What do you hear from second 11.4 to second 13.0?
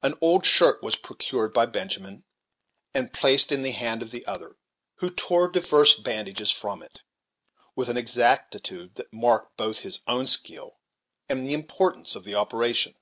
the importance of the operation.